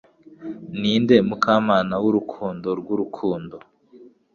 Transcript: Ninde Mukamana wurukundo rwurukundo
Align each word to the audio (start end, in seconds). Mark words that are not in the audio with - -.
Ninde 0.79 1.15
Mukamana 1.27 1.95
wurukundo 2.03 2.67
rwurukundo 2.79 3.55